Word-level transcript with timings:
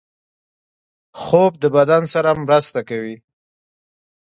خوب 1.21 1.51
د 1.63 1.65
بدن 1.75 2.03
سره 2.13 2.29
مرسته 2.45 2.79
کوي 2.89 3.15